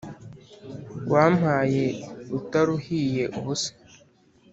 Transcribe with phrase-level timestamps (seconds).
[1.11, 1.85] wampaye
[2.37, 3.71] utaruhiye ubusa”